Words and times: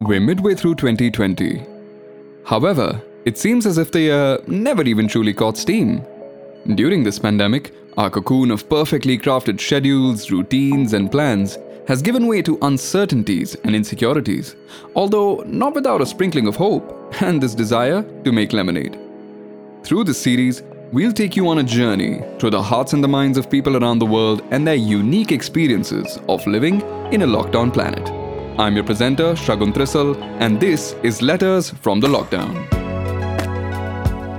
We're 0.00 0.20
midway 0.20 0.54
through 0.54 0.76
2020. 0.76 1.66
However, 2.46 3.02
it 3.24 3.36
seems 3.36 3.66
as 3.66 3.78
if 3.78 3.90
the 3.90 4.00
year 4.00 4.38
never 4.46 4.84
even 4.84 5.08
truly 5.08 5.34
caught 5.34 5.56
steam. 5.56 6.06
During 6.76 7.02
this 7.02 7.18
pandemic, 7.18 7.74
our 7.96 8.08
cocoon 8.08 8.52
of 8.52 8.68
perfectly 8.68 9.18
crafted 9.18 9.58
schedules, 9.58 10.30
routines, 10.30 10.92
and 10.92 11.10
plans 11.10 11.58
has 11.88 12.00
given 12.00 12.28
way 12.28 12.42
to 12.42 12.60
uncertainties 12.62 13.56
and 13.64 13.74
insecurities, 13.74 14.54
although 14.94 15.42
not 15.44 15.74
without 15.74 16.00
a 16.00 16.06
sprinkling 16.06 16.46
of 16.46 16.54
hope 16.54 17.12
and 17.20 17.42
this 17.42 17.56
desire 17.56 18.02
to 18.22 18.30
make 18.30 18.52
lemonade. 18.52 18.96
Through 19.82 20.04
this 20.04 20.22
series, 20.22 20.62
we'll 20.92 21.12
take 21.12 21.34
you 21.34 21.48
on 21.48 21.58
a 21.58 21.64
journey 21.64 22.22
through 22.38 22.50
the 22.50 22.62
hearts 22.62 22.92
and 22.92 23.02
the 23.02 23.08
minds 23.08 23.36
of 23.36 23.50
people 23.50 23.76
around 23.76 23.98
the 23.98 24.06
world 24.06 24.44
and 24.52 24.64
their 24.64 24.76
unique 24.76 25.32
experiences 25.32 26.20
of 26.28 26.46
living 26.46 26.82
in 27.12 27.22
a 27.22 27.26
lockdown 27.26 27.74
planet. 27.74 28.17
I'm 28.60 28.74
your 28.74 28.82
presenter, 28.82 29.34
Shagun 29.34 29.72
Trisal, 29.72 30.20
and 30.40 30.58
this 30.58 30.96
is 31.04 31.22
Letters 31.22 31.70
from 31.70 32.00
the 32.00 32.08
Lockdown. 32.08 32.56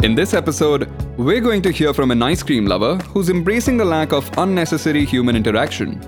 In 0.03 0.13
this 0.13 0.33
episode, 0.33 0.89
we're 1.17 1.39
going 1.39 1.61
to 1.61 1.71
hear 1.71 1.93
from 1.93 2.11
an 2.11 2.21
ice 2.21 2.43
cream 2.43 2.65
lover 2.65 2.97
who's 3.13 3.29
embracing 3.29 3.77
the 3.77 3.85
lack 3.85 4.11
of 4.11 4.29
unnecessary 4.37 5.05
human 5.05 5.37
interaction. 5.37 6.01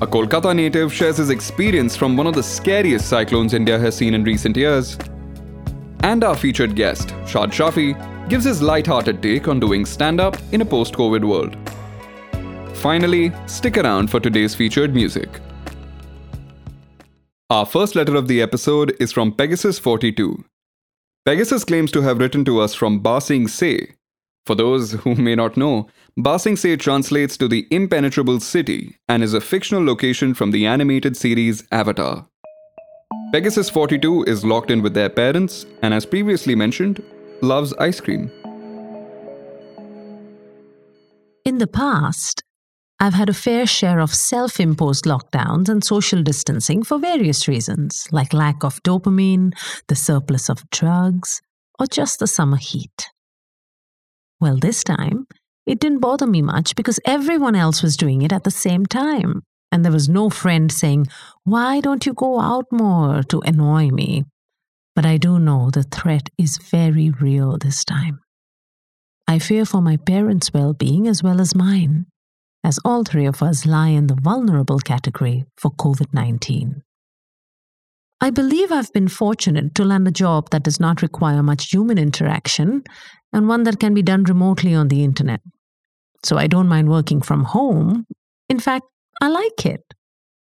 A 0.00 0.06
Kolkata 0.06 0.54
native 0.54 0.94
shares 0.94 1.16
his 1.16 1.30
experience 1.30 1.96
from 1.96 2.16
one 2.16 2.28
of 2.28 2.34
the 2.34 2.42
scariest 2.44 3.08
cyclones 3.08 3.52
India 3.52 3.80
has 3.80 3.96
seen 3.96 4.14
in 4.14 4.22
recent 4.22 4.56
years. 4.56 4.96
And 6.04 6.22
our 6.22 6.36
featured 6.36 6.76
guest, 6.76 7.08
Shad 7.26 7.50
Shafi, 7.50 8.28
gives 8.28 8.44
his 8.44 8.62
light-hearted 8.62 9.20
take 9.20 9.48
on 9.48 9.58
doing 9.58 9.84
stand-up 9.84 10.36
in 10.52 10.60
a 10.60 10.64
post-COVID 10.64 11.24
world. 11.24 11.56
Finally, 12.76 13.32
stick 13.46 13.76
around 13.76 14.08
for 14.08 14.20
today's 14.20 14.54
featured 14.54 14.94
music. 14.94 15.40
Our 17.48 17.64
first 17.64 17.94
letter 17.94 18.16
of 18.16 18.26
the 18.26 18.42
episode 18.42 18.96
is 18.98 19.12
from 19.12 19.30
Pegasus42. 19.30 20.42
Pegasus 21.24 21.62
claims 21.62 21.92
to 21.92 22.02
have 22.02 22.18
written 22.18 22.44
to 22.44 22.58
us 22.58 22.74
from 22.74 22.98
Ba 22.98 23.20
Sing 23.20 23.46
Se. 23.46 23.94
For 24.44 24.56
those 24.56 24.92
who 25.04 25.14
may 25.14 25.36
not 25.36 25.56
know, 25.56 25.86
Ba 26.16 26.40
Sing 26.40 26.56
Se 26.56 26.74
translates 26.74 27.36
to 27.36 27.46
the 27.46 27.68
impenetrable 27.70 28.40
city 28.40 28.96
and 29.08 29.22
is 29.22 29.32
a 29.32 29.40
fictional 29.40 29.84
location 29.84 30.34
from 30.34 30.50
the 30.50 30.66
animated 30.66 31.16
series 31.16 31.62
Avatar. 31.70 32.26
Pegasus 33.32 33.70
42 33.70 34.24
is 34.24 34.44
locked 34.44 34.72
in 34.72 34.82
with 34.82 34.94
their 34.94 35.08
parents 35.08 35.66
and, 35.82 35.94
as 35.94 36.04
previously 36.04 36.56
mentioned, 36.56 37.00
loves 37.42 37.72
ice 37.74 38.00
cream. 38.00 38.28
In 41.44 41.58
the 41.58 41.68
past, 41.68 42.42
I've 42.98 43.12
had 43.12 43.28
a 43.28 43.34
fair 43.34 43.66
share 43.66 44.00
of 44.00 44.14
self 44.14 44.58
imposed 44.58 45.04
lockdowns 45.04 45.68
and 45.68 45.84
social 45.84 46.22
distancing 46.22 46.82
for 46.82 46.98
various 46.98 47.46
reasons, 47.46 48.06
like 48.10 48.32
lack 48.32 48.64
of 48.64 48.82
dopamine, 48.82 49.52
the 49.88 49.96
surplus 49.96 50.48
of 50.48 50.68
drugs, 50.70 51.42
or 51.78 51.86
just 51.86 52.20
the 52.20 52.26
summer 52.26 52.56
heat. 52.56 53.10
Well, 54.40 54.56
this 54.56 54.82
time, 54.82 55.26
it 55.66 55.78
didn't 55.78 55.98
bother 55.98 56.26
me 56.26 56.40
much 56.40 56.74
because 56.74 56.98
everyone 57.04 57.54
else 57.54 57.82
was 57.82 57.98
doing 57.98 58.22
it 58.22 58.32
at 58.32 58.44
the 58.44 58.50
same 58.50 58.86
time. 58.86 59.42
And 59.70 59.84
there 59.84 59.92
was 59.92 60.08
no 60.08 60.30
friend 60.30 60.72
saying, 60.72 61.06
Why 61.44 61.80
don't 61.80 62.06
you 62.06 62.14
go 62.14 62.40
out 62.40 62.66
more 62.72 63.22
to 63.24 63.40
annoy 63.40 63.90
me? 63.90 64.24
But 64.94 65.04
I 65.04 65.18
do 65.18 65.38
know 65.38 65.70
the 65.70 65.82
threat 65.82 66.30
is 66.38 66.56
very 66.56 67.10
real 67.10 67.58
this 67.58 67.84
time. 67.84 68.20
I 69.28 69.38
fear 69.38 69.66
for 69.66 69.82
my 69.82 69.98
parents' 69.98 70.54
well 70.54 70.72
being 70.72 71.06
as 71.06 71.22
well 71.22 71.42
as 71.42 71.54
mine 71.54 72.06
as 72.66 72.80
all 72.84 73.04
three 73.04 73.26
of 73.26 73.44
us 73.44 73.64
lie 73.64 73.90
in 73.90 74.08
the 74.08 74.18
vulnerable 74.20 74.80
category 74.80 75.44
for 75.56 75.70
COVID 75.70 76.12
19. 76.12 76.82
I 78.20 78.30
believe 78.30 78.72
I've 78.72 78.92
been 78.92 79.06
fortunate 79.06 79.76
to 79.76 79.84
land 79.84 80.08
a 80.08 80.10
job 80.10 80.50
that 80.50 80.64
does 80.64 80.80
not 80.80 81.00
require 81.00 81.44
much 81.44 81.70
human 81.70 81.96
interaction 81.96 82.82
and 83.32 83.46
one 83.46 83.62
that 83.64 83.78
can 83.78 83.94
be 83.94 84.02
done 84.02 84.24
remotely 84.24 84.74
on 84.74 84.88
the 84.88 85.04
internet. 85.04 85.40
So 86.24 86.38
I 86.38 86.48
don't 86.48 86.66
mind 86.66 86.88
working 86.88 87.22
from 87.22 87.44
home. 87.44 88.04
In 88.48 88.58
fact, 88.58 88.86
I 89.22 89.28
like 89.28 89.64
it. 89.64 89.82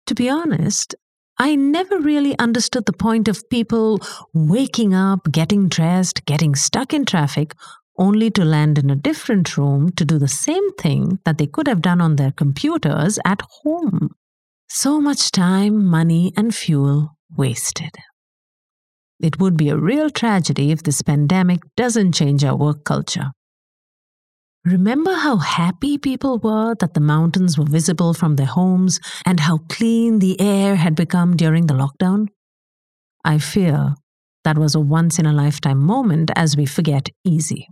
To 0.06 0.14
be 0.14 0.30
honest, 0.30 0.94
I 1.38 1.54
never 1.54 1.98
really 1.98 2.38
understood 2.38 2.86
the 2.86 2.94
point 2.94 3.28
of 3.28 3.46
people 3.50 4.00
waking 4.32 4.94
up, 4.94 5.30
getting 5.30 5.68
dressed, 5.68 6.24
getting 6.24 6.54
stuck 6.54 6.94
in 6.94 7.04
traffic, 7.04 7.52
only 7.98 8.30
to 8.30 8.44
land 8.44 8.78
in 8.78 8.90
a 8.90 8.96
different 8.96 9.56
room 9.56 9.90
to 9.92 10.04
do 10.04 10.18
the 10.18 10.28
same 10.28 10.72
thing 10.74 11.18
that 11.24 11.38
they 11.38 11.46
could 11.46 11.66
have 11.66 11.82
done 11.82 12.00
on 12.00 12.16
their 12.16 12.32
computers 12.32 13.18
at 13.24 13.40
home. 13.62 14.14
So 14.68 15.00
much 15.00 15.30
time, 15.30 15.84
money, 15.84 16.32
and 16.36 16.54
fuel 16.54 17.16
wasted. 17.36 17.92
It 19.20 19.38
would 19.38 19.56
be 19.56 19.70
a 19.70 19.76
real 19.78 20.10
tragedy 20.10 20.70
if 20.70 20.82
this 20.82 21.02
pandemic 21.02 21.60
doesn't 21.76 22.12
change 22.12 22.44
our 22.44 22.56
work 22.56 22.84
culture. 22.84 23.30
Remember 24.64 25.14
how 25.14 25.36
happy 25.36 25.96
people 25.96 26.38
were 26.38 26.74
that 26.80 26.94
the 26.94 27.00
mountains 27.00 27.56
were 27.56 27.64
visible 27.64 28.12
from 28.12 28.34
their 28.34 28.46
homes 28.46 28.98
and 29.24 29.38
how 29.40 29.58
clean 29.68 30.18
the 30.18 30.40
air 30.40 30.74
had 30.74 30.96
become 30.96 31.36
during 31.36 31.66
the 31.66 31.74
lockdown? 31.74 32.26
I 33.24 33.38
fear 33.38 33.94
that 34.42 34.58
was 34.58 34.74
a 34.74 34.80
once 34.80 35.18
in 35.18 35.26
a 35.26 35.32
lifetime 35.32 35.78
moment 35.78 36.30
as 36.34 36.56
we 36.56 36.66
forget 36.66 37.08
easy. 37.24 37.68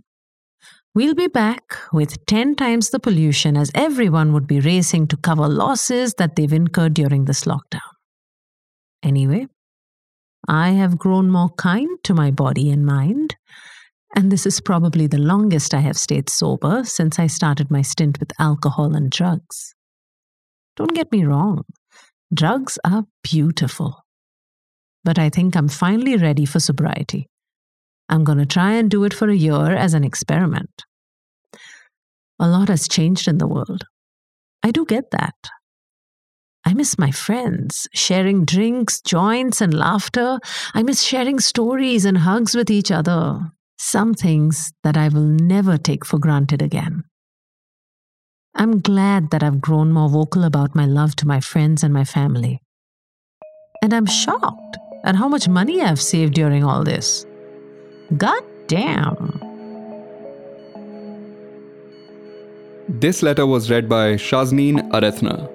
We'll 0.95 1.13
be 1.13 1.27
back 1.27 1.75
with 1.91 2.25
10 2.25 2.55
times 2.55 2.91
the 2.91 3.01
pollution 3.01 3.57
as 3.57 3.69
everyone 3.75 4.31
would 4.31 4.47
be 4.47 4.61
racing 4.61 5.07
to 5.07 5.17
cover 5.17 5.45
losses 5.49 6.13
that 6.13 6.37
they've 6.37 6.53
incurred 6.53 6.93
during 6.93 7.25
this 7.25 7.43
lockdown. 7.43 7.81
Anyway, 9.03 9.47
I 10.47 10.69
have 10.69 10.97
grown 10.97 11.29
more 11.29 11.49
kind 11.49 11.89
to 12.05 12.13
my 12.13 12.31
body 12.31 12.71
and 12.71 12.85
mind, 12.85 13.35
and 14.15 14.31
this 14.31 14.45
is 14.45 14.61
probably 14.61 15.05
the 15.05 15.17
longest 15.17 15.73
I 15.73 15.81
have 15.81 15.97
stayed 15.97 16.29
sober 16.29 16.85
since 16.85 17.19
I 17.19 17.27
started 17.27 17.69
my 17.69 17.81
stint 17.81 18.17
with 18.21 18.31
alcohol 18.39 18.95
and 18.95 19.11
drugs. 19.11 19.75
Don't 20.77 20.95
get 20.95 21.11
me 21.11 21.25
wrong, 21.25 21.65
drugs 22.33 22.79
are 22.85 23.03
beautiful. 23.21 24.05
But 25.03 25.19
I 25.19 25.27
think 25.27 25.57
I'm 25.57 25.67
finally 25.67 26.15
ready 26.15 26.45
for 26.45 26.61
sobriety. 26.61 27.27
I'm 28.09 28.23
going 28.23 28.37
to 28.37 28.45
try 28.45 28.73
and 28.73 28.89
do 28.89 29.03
it 29.03 29.13
for 29.13 29.29
a 29.29 29.35
year 29.35 29.75
as 29.75 29.93
an 29.93 30.03
experiment. 30.03 30.83
A 32.39 32.47
lot 32.47 32.69
has 32.69 32.87
changed 32.87 33.27
in 33.27 33.37
the 33.37 33.47
world. 33.47 33.85
I 34.63 34.71
do 34.71 34.85
get 34.85 35.11
that. 35.11 35.35
I 36.65 36.73
miss 36.73 36.97
my 36.97 37.11
friends, 37.11 37.87
sharing 37.93 38.43
drinks, 38.43 38.99
joints, 38.99 39.61
and 39.61 39.73
laughter. 39.73 40.39
I 40.73 40.81
miss 40.81 41.03
sharing 41.03 41.39
stories 41.39 42.05
and 42.05 42.17
hugs 42.17 42.55
with 42.55 42.71
each 42.71 42.91
other. 42.91 43.39
Some 43.77 44.13
things 44.13 44.71
that 44.83 44.97
I 44.97 45.09
will 45.09 45.21
never 45.21 45.77
take 45.77 46.05
for 46.05 46.17
granted 46.17 46.61
again. 46.61 47.03
I'm 48.55 48.79
glad 48.81 49.31
that 49.31 49.43
I've 49.43 49.61
grown 49.61 49.91
more 49.91 50.09
vocal 50.09 50.43
about 50.43 50.75
my 50.75 50.85
love 50.85 51.15
to 51.17 51.27
my 51.27 51.39
friends 51.39 51.83
and 51.83 51.93
my 51.93 52.05
family. 52.05 52.61
And 53.83 53.93
I'm 53.93 54.05
shocked 54.05 54.77
at 55.03 55.15
how 55.15 55.27
much 55.27 55.47
money 55.47 55.81
I've 55.81 56.01
saved 56.01 56.33
during 56.33 56.63
all 56.63 56.83
this. 56.83 57.25
God 58.13 58.43
damn. 58.67 59.41
This 62.87 63.23
letter 63.23 63.47
was 63.47 63.71
read 63.71 63.89
by 63.89 64.13
Shazneen 64.13 64.91
Arethna. 64.91 65.49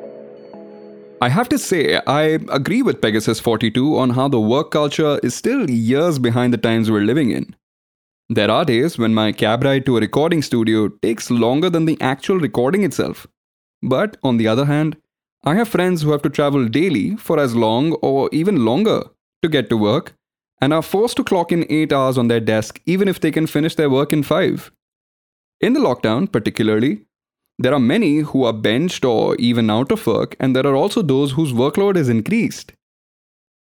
I 1.22 1.28
have 1.28 1.49
to 1.50 1.59
say, 1.59 2.00
I 2.09 2.22
agree 2.50 2.83
with 2.83 3.00
Pegasus42 3.00 3.97
on 3.97 4.11
how 4.11 4.27
the 4.27 4.41
work 4.41 4.72
culture 4.72 5.21
is 5.22 5.34
still 5.34 5.71
years 5.71 6.19
behind 6.19 6.53
the 6.53 6.59
times 6.59 6.91
we're 6.91 7.03
living 7.03 7.31
in. 7.31 7.55
There 8.28 8.50
are 8.50 8.65
days 8.65 8.99
when 8.99 9.15
my 9.15 9.31
cab 9.31 9.62
ride 9.62 9.87
to 9.87 9.97
a 9.97 10.00
recording 10.00 10.43
studio 10.43 10.88
takes 10.88 11.31
longer 11.31 11.71
than 11.71 11.84
the 11.84 11.99
actual 12.00 12.38
recording 12.38 12.82
itself. 12.82 13.28
But 13.81 14.17
on 14.25 14.38
the 14.38 14.49
other 14.49 14.65
hand, 14.65 14.97
I 15.44 15.55
have 15.55 15.69
friends 15.69 16.03
who 16.03 16.11
have 16.11 16.22
to 16.22 16.31
travel 16.31 16.67
daily 16.67 17.15
for 17.15 17.38
as 17.38 17.55
long 17.55 17.93
or 18.03 18.28
even 18.32 18.65
longer 18.65 19.05
to 19.43 19.49
get 19.49 19.70
to 19.70 19.76
work 19.76 20.14
and 20.60 20.72
are 20.72 20.82
forced 20.82 21.16
to 21.16 21.24
clock 21.24 21.52
in 21.52 21.66
8 21.68 21.92
hours 21.92 22.18
on 22.18 22.28
their 22.28 22.40
desk 22.40 22.80
even 22.86 23.08
if 23.08 23.20
they 23.20 23.30
can 23.30 23.46
finish 23.46 23.74
their 23.74 23.90
work 23.90 24.12
in 24.12 24.22
5. 24.22 24.70
In 25.60 25.72
the 25.74 25.80
lockdown, 25.80 26.30
particularly, 26.30 27.02
there 27.58 27.74
are 27.74 27.80
many 27.80 28.18
who 28.18 28.44
are 28.44 28.54
benched 28.54 29.04
or 29.04 29.36
even 29.36 29.68
out 29.68 29.92
of 29.92 30.06
work, 30.06 30.34
and 30.40 30.56
there 30.56 30.66
are 30.66 30.74
also 30.74 31.02
those 31.02 31.32
whose 31.32 31.52
workload 31.52 31.96
is 31.96 32.08
increased. 32.08 32.72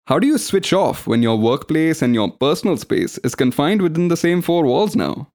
How 0.05 0.19
do 0.19 0.27
you 0.27 0.37
switch 0.37 0.71
off 0.71 1.07
when 1.07 1.23
your 1.23 1.37
workplace 1.37 2.03
and 2.03 2.13
your 2.13 2.29
personal 2.29 2.77
space 2.77 3.17
is 3.19 3.33
confined 3.33 3.81
within 3.81 4.07
the 4.07 4.15
same 4.15 4.43
four 4.43 4.63
walls 4.65 4.95
now? 4.95 5.31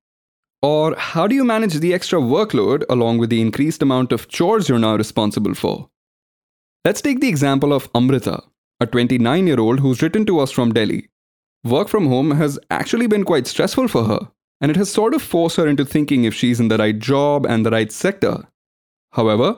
Or 0.63 0.95
how 0.97 1.27
do 1.27 1.35
you 1.35 1.45
manage 1.45 1.75
the 1.75 1.93
extra 1.93 2.21
workload 2.21 2.85
along 2.89 3.19
with 3.19 3.31
the 3.31 3.41
increased 3.41 3.83
amount 3.83 4.13
of 4.13 4.29
chores 4.29 4.69
you're 4.69 4.79
now 4.79 4.95
responsible 4.95 5.55
for? 5.55 5.89
Let's 6.85 7.03
take 7.03 7.21
the 7.21 7.29
example 7.29 7.73
of 7.73 7.91
Amrita, 7.97 8.45
a 8.79 8.87
29 8.87 9.49
year 9.49 9.59
old 9.59 9.81
who's 9.81 10.03
written 10.03 10.25
to 10.27 10.39
us 10.39 10.53
from 10.53 10.73
Delhi 10.73 11.09
work 11.65 11.89
from 11.89 12.07
home 12.07 12.33
has 12.33 12.59
actually 12.71 13.07
been 13.07 13.25
quite 13.25 13.47
stressful 13.47 13.89
for 13.89 14.05
her, 14.05 14.29
and 14.61 14.71
it 14.71 14.77
has 14.77 14.91
sort 14.91 15.15
of 15.15 15.23
forced 15.23 15.57
her 15.57 15.67
into 15.67 15.85
thinking 15.85 16.25
if 16.25 16.35
she's 16.35 16.61
in 16.61 16.69
the 16.69 16.79
right 16.79 16.99
job 16.99 17.47
and 17.47 17.65
the 17.65 17.71
right 17.71 17.93
sector. 17.93 18.49
However, 19.13 19.57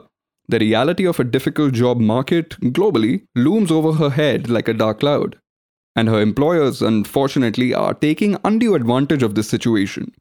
the 0.49 0.59
reality 0.59 1.07
of 1.07 1.19
a 1.19 1.25
difficult 1.25 1.73
job 1.73 1.99
market 1.99 2.51
globally 2.61 3.27
looms 3.35 3.71
over 3.71 3.95
her 3.95 4.11
head 4.11 4.51
like 4.51 4.69
a 4.69 4.75
dark 4.75 5.01
cloud. 5.01 5.39
and 5.97 6.09
her 6.09 6.21
employers, 6.21 6.83
unfortunately, 6.83 7.73
are 7.73 7.95
taking 7.95 8.37
undue 8.45 8.75
advantage 8.75 9.23
of 9.23 9.35
this 9.35 9.49
situation. 9.49 10.13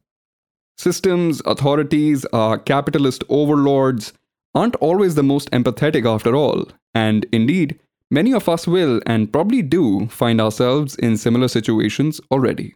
Systems, 0.77 1.41
authorities, 1.45 2.25
our 2.25 2.57
capitalist 2.57 3.23
overlords 3.29 4.13
aren't 4.55 4.75
always 4.77 5.15
the 5.15 5.23
most 5.23 5.49
empathetic 5.51 6.05
after 6.05 6.35
all, 6.35 6.67
and 6.93 7.25
indeed, 7.31 7.79
many 8.13 8.31
of 8.31 8.47
us 8.47 8.67
will 8.67 9.01
and 9.07 9.33
probably 9.33 9.61
do 9.63 10.07
find 10.07 10.39
ourselves 10.39 10.95
in 10.95 11.17
similar 11.17 11.47
situations 11.47 12.21
already. 12.31 12.75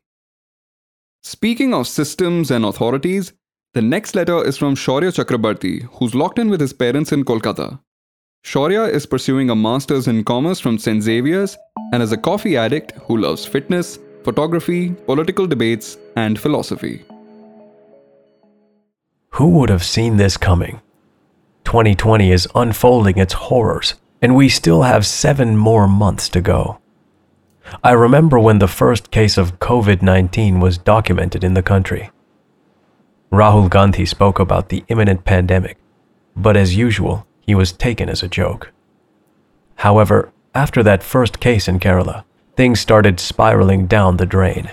Speaking 1.23 1.73
of 1.73 1.87
systems 1.87 2.49
and 2.49 2.65
authorities, 2.65 3.33
the 3.73 3.81
next 3.81 4.15
letter 4.15 4.43
is 4.43 4.57
from 4.57 4.75
Shaurya 4.75 5.11
Chakrabarti, 5.17 5.83
who's 5.93 6.15
locked 6.15 6.39
in 6.39 6.49
with 6.49 6.61
his 6.61 6.73
parents 6.73 7.11
in 7.11 7.23
Kolkata. 7.23 7.79
Shaurya 8.43 8.89
is 8.89 9.05
pursuing 9.05 9.49
a 9.49 9.55
master's 9.55 10.07
in 10.07 10.23
commerce 10.23 10.59
from 10.59 10.79
St. 10.79 11.03
Xavier's 11.03 11.57
and 11.93 12.01
is 12.01 12.11
a 12.11 12.17
coffee 12.17 12.57
addict 12.57 12.93
who 13.03 13.17
loves 13.17 13.45
fitness, 13.45 13.99
photography, 14.23 14.93
political 15.05 15.45
debates, 15.45 15.97
and 16.15 16.39
philosophy. 16.39 17.05
Who 19.31 19.49
would 19.59 19.69
have 19.69 19.83
seen 19.83 20.17
this 20.17 20.37
coming? 20.37 20.81
2020 21.65 22.31
is 22.31 22.47
unfolding 22.55 23.17
its 23.17 23.33
horrors, 23.33 23.95
and 24.27 24.35
we 24.35 24.49
still 24.49 24.81
have 24.81 25.05
seven 25.05 25.55
more 25.55 25.87
months 25.87 26.27
to 26.27 26.41
go. 26.41 26.81
I 27.81 27.91
remember 27.91 28.37
when 28.37 28.59
the 28.59 28.67
first 28.67 29.09
case 29.09 29.37
of 29.37 29.57
COVID 29.59 30.01
19 30.01 30.59
was 30.59 30.77
documented 30.77 31.45
in 31.45 31.53
the 31.53 31.63
country. 31.63 32.11
Rahul 33.31 33.69
Gandhi 33.69 34.05
spoke 34.05 34.37
about 34.37 34.67
the 34.67 34.83
imminent 34.89 35.23
pandemic, 35.23 35.77
but 36.35 36.57
as 36.57 36.75
usual, 36.75 37.25
he 37.39 37.55
was 37.55 37.71
taken 37.71 38.09
as 38.09 38.21
a 38.21 38.27
joke. 38.27 38.73
However, 39.75 40.33
after 40.53 40.83
that 40.83 41.03
first 41.03 41.39
case 41.39 41.69
in 41.69 41.79
Kerala, 41.79 42.25
things 42.57 42.81
started 42.81 43.21
spiraling 43.21 43.87
down 43.87 44.17
the 44.17 44.25
drain. 44.25 44.71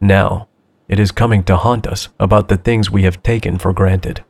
Now, 0.00 0.48
it 0.88 0.98
is 0.98 1.12
coming 1.12 1.44
to 1.44 1.56
haunt 1.56 1.86
us 1.86 2.08
about 2.18 2.48
the 2.48 2.56
things 2.56 2.90
we 2.90 3.04
have 3.04 3.22
taken 3.22 3.58
for 3.58 3.72
granted. 3.72 4.24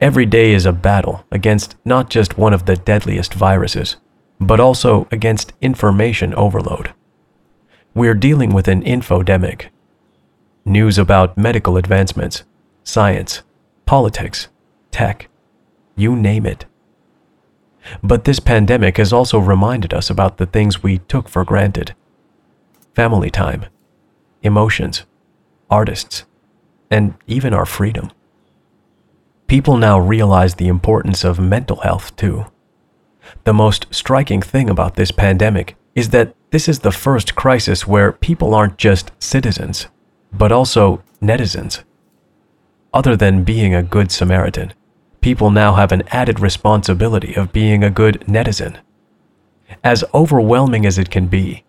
Every 0.00 0.24
day 0.24 0.52
is 0.52 0.64
a 0.64 0.72
battle 0.72 1.26
against 1.30 1.76
not 1.84 2.08
just 2.08 2.38
one 2.38 2.54
of 2.54 2.64
the 2.64 2.76
deadliest 2.76 3.34
viruses, 3.34 3.96
but 4.40 4.58
also 4.58 5.06
against 5.12 5.52
information 5.60 6.32
overload. 6.34 6.94
We're 7.94 8.14
dealing 8.14 8.54
with 8.54 8.66
an 8.66 8.82
infodemic. 8.82 9.66
News 10.64 10.96
about 10.96 11.36
medical 11.36 11.76
advancements, 11.76 12.44
science, 12.82 13.42
politics, 13.84 14.48
tech, 14.90 15.28
you 15.96 16.16
name 16.16 16.46
it. 16.46 16.64
But 18.02 18.24
this 18.24 18.40
pandemic 18.40 18.96
has 18.96 19.12
also 19.12 19.38
reminded 19.38 19.92
us 19.92 20.08
about 20.08 20.38
the 20.38 20.46
things 20.46 20.82
we 20.82 20.98
took 20.98 21.28
for 21.28 21.44
granted 21.44 21.94
family 22.94 23.30
time, 23.30 23.66
emotions, 24.42 25.04
artists, 25.70 26.24
and 26.90 27.14
even 27.26 27.54
our 27.54 27.64
freedom. 27.66 28.10
People 29.50 29.76
now 29.76 29.98
realize 29.98 30.54
the 30.54 30.68
importance 30.68 31.24
of 31.24 31.40
mental 31.40 31.80
health 31.80 32.14
too. 32.14 32.46
The 33.42 33.52
most 33.52 33.84
striking 33.90 34.40
thing 34.40 34.70
about 34.70 34.94
this 34.94 35.10
pandemic 35.10 35.74
is 35.96 36.10
that 36.10 36.36
this 36.52 36.68
is 36.68 36.78
the 36.78 36.92
first 36.92 37.34
crisis 37.34 37.84
where 37.84 38.12
people 38.12 38.54
aren't 38.54 38.78
just 38.78 39.10
citizens, 39.18 39.88
but 40.32 40.52
also 40.52 41.02
netizens. 41.20 41.82
Other 42.94 43.16
than 43.16 43.42
being 43.42 43.74
a 43.74 43.82
good 43.82 44.12
Samaritan, 44.12 44.72
people 45.20 45.50
now 45.50 45.74
have 45.74 45.90
an 45.90 46.04
added 46.12 46.38
responsibility 46.38 47.34
of 47.34 47.52
being 47.52 47.82
a 47.82 47.90
good 47.90 48.20
netizen. 48.28 48.76
As 49.82 50.04
overwhelming 50.14 50.86
as 50.86 50.96
it 50.96 51.10
can 51.10 51.26
be, 51.26 51.64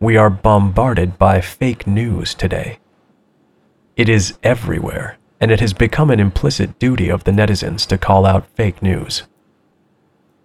we 0.00 0.16
are 0.16 0.30
bombarded 0.30 1.18
by 1.18 1.42
fake 1.42 1.86
news 1.86 2.32
today. 2.32 2.78
It 3.94 4.08
is 4.08 4.38
everywhere, 4.42 5.18
and 5.40 5.50
it 5.50 5.60
has 5.60 5.72
become 5.72 6.10
an 6.10 6.20
implicit 6.20 6.78
duty 6.78 7.08
of 7.08 7.24
the 7.24 7.32
netizens 7.32 7.86
to 7.86 7.98
call 7.98 8.24
out 8.24 8.46
fake 8.54 8.82
news. 8.82 9.24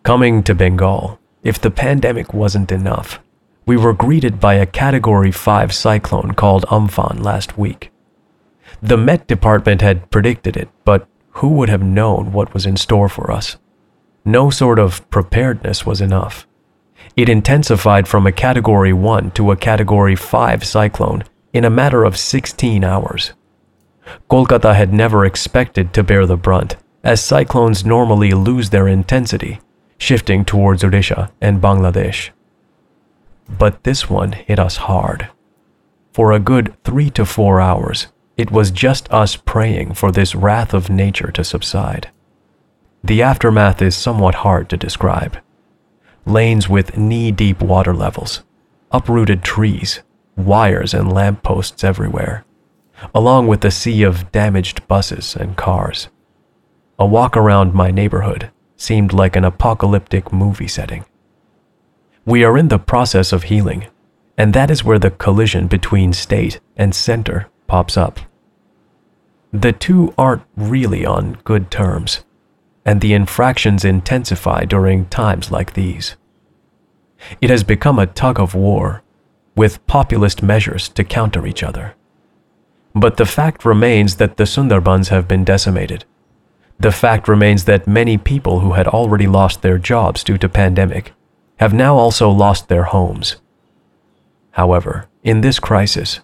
Coming 0.04 0.44
to 0.44 0.56
Bengal, 0.56 1.20
if 1.44 1.60
the 1.60 1.72
pandemic 1.72 2.34
wasn't 2.34 2.72
enough, 2.72 3.20
we 3.66 3.78
were 3.78 3.94
greeted 3.94 4.40
by 4.40 4.56
a 4.56 4.66
Category 4.66 5.32
5 5.32 5.74
cyclone 5.74 6.34
called 6.34 6.66
Amphan 6.66 7.24
last 7.24 7.58
week. 7.58 7.92
The 8.82 8.98
Met 8.98 9.28
Department 9.28 9.82
had 9.82 10.10
predicted 10.10 10.58
it, 10.58 10.70
but 10.84 11.08
who 11.36 11.50
would 11.50 11.70
have 11.70 11.84
known 11.84 12.32
what 12.32 12.54
was 12.54 12.66
in 12.66 12.78
store 12.78 13.10
for 13.10 13.32
us? 13.32 13.58
No 14.26 14.50
sort 14.50 14.80
of 14.80 15.08
preparedness 15.10 15.86
was 15.86 16.02
enough. 16.02 16.48
It 17.16 17.30
intensified 17.30 18.08
from 18.08 18.26
a 18.26 18.32
Category 18.32 18.94
1 18.94 19.32
to 19.32 19.52
a 19.52 19.56
Category 19.56 20.16
5 20.16 20.64
cyclone 20.64 21.24
in 21.54 21.66
a 21.66 21.70
matter 21.70 22.04
of 22.04 22.18
16 22.18 22.84
hours. 22.84 23.34
Kolkata 24.30 24.76
had 24.76 24.94
never 24.94 25.26
expected 25.26 25.94
to 25.94 26.04
bear 26.04 26.26
the 26.26 26.38
brunt, 26.38 26.76
as 27.04 27.24
cyclones 27.24 27.86
normally 27.86 28.32
lose 28.32 28.70
their 28.70 28.88
intensity, 28.88 29.60
shifting 29.98 30.46
towards 30.46 30.84
Odisha 30.84 31.32
and 31.42 31.62
Bangladesh. 31.62 32.30
But 33.50 33.84
this 33.84 34.10
one 34.10 34.32
hit 34.32 34.60
us 34.60 34.78
hard. 34.78 35.30
For 36.14 36.32
a 36.32 36.40
good 36.40 36.74
three 36.84 37.10
to 37.12 37.26
four 37.26 37.62
hours, 37.62 38.08
it 38.38 38.52
was 38.52 38.72
just 38.72 39.12
us 39.12 39.36
praying 39.36 39.94
for 39.94 40.12
this 40.12 40.36
wrath 40.36 40.74
of 40.74 40.90
nature 40.90 41.32
to 41.32 41.44
subside. 41.44 42.10
The 43.04 43.22
aftermath 43.22 43.82
is 43.82 43.96
somewhat 43.96 44.36
hard 44.36 44.70
to 44.70 44.78
describe. 44.78 45.38
Lanes 46.26 46.70
with 46.70 46.98
knee 46.98 47.32
deep 47.32 47.62
water 47.62 47.94
levels, 47.94 48.44
uprooted 48.92 49.44
trees, 49.44 50.02
wires 50.36 50.94
and 50.94 51.12
lampposts 51.12 51.84
everywhere, 51.84 52.46
along 53.14 53.48
with 53.48 53.64
a 53.66 53.72
sea 53.72 54.04
of 54.04 54.32
damaged 54.32 54.88
buses 54.88 55.36
and 55.36 55.58
cars. 55.58 56.10
A 57.00 57.06
walk 57.06 57.36
around 57.36 57.74
my 57.74 57.92
neighborhood 57.92 58.52
seemed 58.78 59.14
like 59.14 59.36
an 59.36 59.44
apocalyptic 59.44 60.32
movie 60.32 60.68
setting. 60.68 61.06
We 62.26 62.44
are 62.44 62.58
in 62.58 62.68
the 62.68 62.80
process 62.80 63.32
of 63.32 63.44
healing, 63.44 63.88
and 64.38 64.54
that 64.54 64.72
is 64.72 64.84
where 64.84 65.00
the 65.00 65.12
collision 65.12 65.68
between 65.68 66.14
state 66.14 66.60
and 66.78 66.94
center 66.94 67.50
pops 67.68 67.98
up. 67.98 68.20
The 69.52 69.74
two 69.74 70.14
aren't 70.18 70.44
really 70.56 71.06
on 71.06 71.40
good 71.44 71.70
terms, 71.72 72.24
and 72.86 73.02
the 73.02 73.14
infractions 73.14 73.84
intensify 73.84 74.66
during 74.66 75.06
times 75.06 75.52
like 75.52 75.74
these. 75.74 76.16
It 77.40 77.50
has 77.50 77.64
become 77.64 78.00
a 78.00 78.08
tug 78.08 78.40
of 78.40 78.56
war, 78.56 79.04
with 79.56 79.86
populist 79.88 80.42
measures 80.42 80.90
to 80.90 81.04
counter 81.04 81.46
each 81.46 81.64
other. 81.64 81.96
But 82.94 83.18
the 83.18 83.26
fact 83.26 83.66
remains 83.66 84.18
that 84.18 84.38
the 84.38 84.44
Sundarbans 84.44 85.10
have 85.10 85.28
been 85.28 85.44
decimated. 85.44 86.06
The 86.80 86.92
fact 86.92 87.28
remains 87.28 87.66
that 87.66 87.88
many 87.88 88.18
people 88.18 88.60
who 88.60 88.74
had 88.74 88.88
already 88.88 89.28
lost 89.28 89.62
their 89.62 89.78
jobs 89.78 90.24
due 90.24 90.38
to 90.40 90.50
pandemic 90.50 91.14
have 91.58 91.74
now 91.74 91.96
also 91.96 92.30
lost 92.30 92.68
their 92.68 92.86
homes. 92.86 93.36
However, 94.52 95.08
in 95.24 95.42
this 95.42 95.60
crisis, 95.60 96.20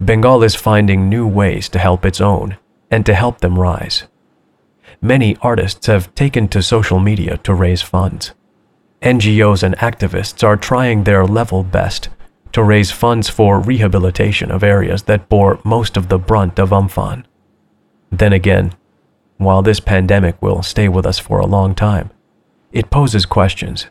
Bengal 0.00 0.42
is 0.42 0.56
finding 0.56 1.08
new 1.08 1.26
ways 1.26 1.68
to 1.70 1.78
help 1.78 2.04
its 2.04 2.20
own 2.20 2.58
and 2.90 3.06
to 3.06 3.14
help 3.14 3.38
them 3.40 3.58
rise. 3.58 4.04
Many 5.00 5.36
artists 5.40 5.86
have 5.86 6.14
taken 6.14 6.48
to 6.48 6.62
social 6.62 6.98
media 6.98 7.38
to 7.38 7.54
raise 7.54 7.82
funds. 7.82 8.32
NGOs 9.00 9.62
and 9.62 9.76
activists 9.78 10.42
are 10.42 10.56
trying 10.56 11.04
their 11.04 11.24
level 11.24 11.62
best 11.62 12.08
to 12.54 12.62
raise 12.62 12.90
funds 12.90 13.28
for 13.28 13.60
rehabilitation 13.60 14.50
of 14.50 14.64
areas 14.64 15.02
that 15.02 15.28
bore 15.28 15.60
most 15.64 15.96
of 15.96 16.08
the 16.08 16.18
brunt 16.18 16.58
of 16.58 16.70
Amphan. 16.70 17.24
Then 18.10 18.32
again, 18.32 18.72
while 19.36 19.62
this 19.62 19.80
pandemic 19.80 20.40
will 20.40 20.62
stay 20.62 20.88
with 20.88 21.04
us 21.04 21.18
for 21.18 21.38
a 21.38 21.46
long 21.46 21.74
time, 21.74 22.10
it 22.72 22.90
poses 22.90 23.26
questions. 23.26 23.86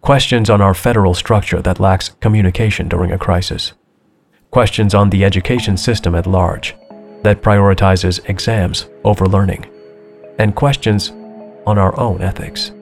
Questions 0.00 0.48
on 0.48 0.60
our 0.60 0.74
federal 0.74 1.12
structure 1.12 1.60
that 1.60 1.78
lacks 1.78 2.08
communication 2.20 2.88
during 2.88 3.12
a 3.12 3.18
crisis 3.18 3.74
questions 4.50 4.94
on 4.94 5.10
the 5.10 5.22
education 5.22 5.76
system 5.76 6.14
at 6.14 6.26
large 6.26 6.74
that 7.22 7.42
prioritizes 7.42 8.26
exams 8.26 8.86
over 9.04 9.26
learning, 9.26 9.66
and 10.38 10.54
questions 10.54 11.10
on 11.66 11.76
our 11.78 11.98
own 12.00 12.22
ethics. 12.22 12.72